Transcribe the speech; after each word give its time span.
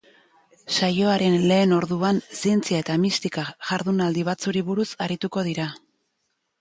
Saioaren 0.75 1.35
lehen 1.51 1.75
orduan 1.79 2.21
zientzia 2.39 2.79
eta 2.85 2.95
mistika 3.03 3.43
jardunaldi 3.73 4.25
batzuri 4.33 4.65
buruz 4.71 4.89
arituko 5.07 5.45
dira. 5.51 5.69